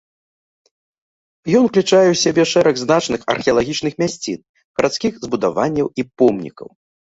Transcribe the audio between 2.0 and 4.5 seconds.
ў сябе шэраг значных археалагічных мясцін,